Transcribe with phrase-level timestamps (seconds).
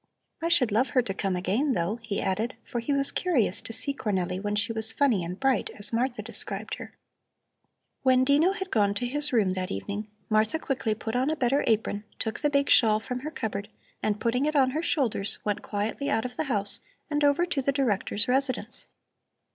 [0.41, 3.71] I should love her to come again, though," he added, for he was curious to
[3.71, 6.95] see Cornelli when she was funny and bright, as Martha described her.
[8.01, 11.63] When Dino had gone to his room that evening, Martha quickly put on a better
[11.67, 13.69] apron, took the big shawl from her cupboard,
[14.01, 16.79] and putting it on her shoulders, went quietly out of the house
[17.11, 18.87] and over to the Director's residence.